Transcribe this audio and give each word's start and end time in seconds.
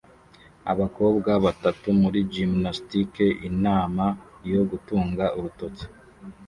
Abakobwa 0.71 1.31
batatu 1.45 1.87
muri 2.01 2.19
gymnastique 2.33 3.25
inama 3.49 4.05
yo 4.53 4.61
gutunga 4.69 5.25
urutoki 5.37 5.85